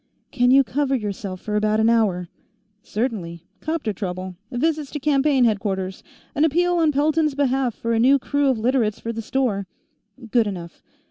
[0.31, 2.27] "Can you cover yourself for about an hour?"
[2.81, 3.43] "Certainly.
[3.59, 4.35] 'Copter trouble.
[4.51, 6.01] Visits to campaign headquarters.
[6.33, 9.67] An appeal on Pelton's behalf for a new crew of Literates for the store"
[10.31, 10.81] "Good enough.